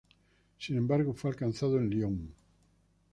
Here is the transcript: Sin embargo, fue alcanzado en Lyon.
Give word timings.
Sin 0.57 0.77
embargo, 0.77 1.13
fue 1.13 1.29
alcanzado 1.29 1.77
en 1.77 1.87
Lyon. 1.91 2.33